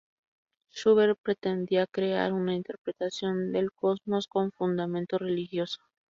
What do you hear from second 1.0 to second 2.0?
pretendía